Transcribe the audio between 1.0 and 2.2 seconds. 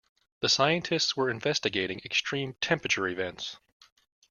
were investigating